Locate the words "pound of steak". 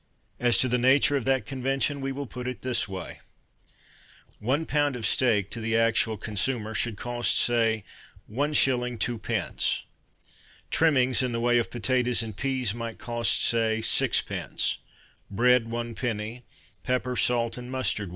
4.65-5.51